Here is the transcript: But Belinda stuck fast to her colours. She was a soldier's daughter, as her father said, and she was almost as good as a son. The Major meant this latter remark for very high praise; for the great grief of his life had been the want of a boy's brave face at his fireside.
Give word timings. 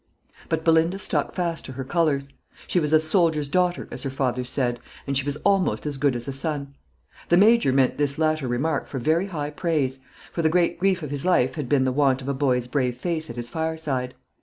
But 0.49 0.63
Belinda 0.65 0.97
stuck 0.97 1.35
fast 1.35 1.63
to 1.65 1.73
her 1.73 1.83
colours. 1.83 2.27
She 2.65 2.79
was 2.79 2.91
a 2.91 2.99
soldier's 2.99 3.49
daughter, 3.49 3.87
as 3.91 4.01
her 4.01 4.09
father 4.09 4.43
said, 4.43 4.79
and 5.05 5.15
she 5.15 5.23
was 5.27 5.35
almost 5.45 5.85
as 5.85 5.97
good 5.97 6.15
as 6.15 6.27
a 6.27 6.33
son. 6.33 6.73
The 7.29 7.37
Major 7.37 7.71
meant 7.71 7.99
this 7.99 8.17
latter 8.17 8.47
remark 8.47 8.87
for 8.87 8.97
very 8.97 9.27
high 9.27 9.51
praise; 9.51 9.99
for 10.33 10.41
the 10.41 10.49
great 10.49 10.79
grief 10.79 11.03
of 11.03 11.11
his 11.11 11.23
life 11.23 11.53
had 11.53 11.69
been 11.69 11.83
the 11.83 11.91
want 11.91 12.19
of 12.23 12.27
a 12.27 12.33
boy's 12.33 12.65
brave 12.65 12.97
face 12.97 13.29
at 13.29 13.35
his 13.35 13.49
fireside. 13.49 14.15